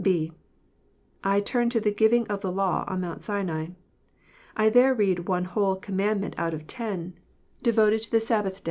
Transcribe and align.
* 0.01 0.01
(b) 0.01 0.31
I 1.23 1.41
turn 1.41 1.69
to 1.69 1.79
the 1.79 1.91
giving 1.93 2.25
of 2.27 2.41
the 2.41 2.51
Law 2.51 2.85
on 2.87 3.01
Mount 3.01 3.21
Sinai. 3.21 3.67
I 4.57 4.67
there 4.67 4.95
read 4.95 5.27
one 5.27 5.45
whole 5.45 5.75
commandment 5.75 6.33
out 6.39 6.55
of 6.55 6.65
ten 6.65 7.13
devoted 7.61 8.01
to 8.01 8.09
the 8.11 8.19
Sab 8.19 8.45
* 8.45 8.45
"The 8.45 8.49
text 8.49 8.55
(Gen. 8.57 8.57
ii. 8.57 8.59